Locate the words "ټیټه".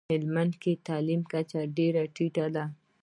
2.15-2.45